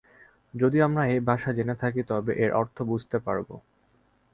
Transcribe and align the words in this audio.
যদি 0.53 0.77
আমরা 0.81 1.03
এই 1.05 1.21
ভাষা 1.29 1.49
জেনে 1.53 1.75
থাকি 1.75 2.01
তবে 2.03 2.31
এর 2.35 2.51
অর্থ 2.53 2.77
বুঝতে 2.81 3.17
পারব। 3.19 3.49